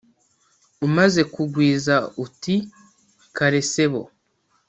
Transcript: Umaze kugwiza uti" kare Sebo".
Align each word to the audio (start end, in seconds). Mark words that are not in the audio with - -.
Umaze 0.87 1.21
kugwiza 1.33 1.95
uti" 2.25 2.55
kare 3.35 3.61
Sebo". 3.71 4.01